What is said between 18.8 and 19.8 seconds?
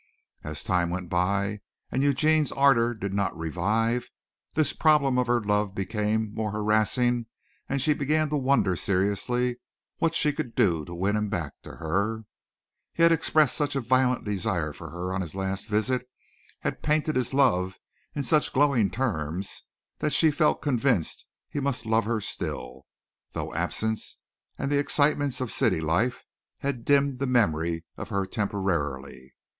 terms